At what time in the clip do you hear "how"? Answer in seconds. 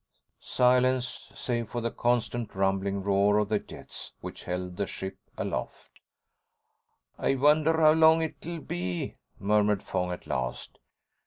7.79-7.91